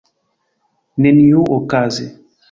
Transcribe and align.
Neniuokaze. 1.01 2.05